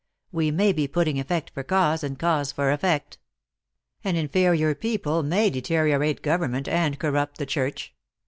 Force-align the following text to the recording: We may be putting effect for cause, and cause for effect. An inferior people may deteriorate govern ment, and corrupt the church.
We 0.31 0.49
may 0.49 0.73
be 0.73 0.87
putting 0.87 1.19
effect 1.19 1.51
for 1.51 1.61
cause, 1.61 2.03
and 2.03 2.17
cause 2.17 2.51
for 2.51 2.71
effect. 2.71 3.19
An 4.03 4.15
inferior 4.15 4.73
people 4.73 5.21
may 5.21 5.51
deteriorate 5.51 6.23
govern 6.23 6.53
ment, 6.53 6.67
and 6.67 6.97
corrupt 6.97 7.37
the 7.37 7.45
church. 7.45 7.93